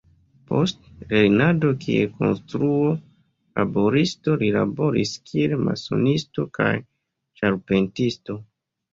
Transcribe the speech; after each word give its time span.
Post 0.51 0.85
lernado 1.09 1.69
kiel 1.81 2.05
konstruo-laboristo, 2.21 4.37
li 4.43 4.49
laboris 4.55 5.11
kiel 5.31 5.53
masonisto 5.67 6.47
kaj 6.59 6.71
ĉarpentisto. 7.43 8.39